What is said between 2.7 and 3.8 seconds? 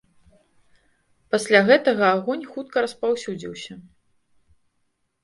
распаўсюдзіўся.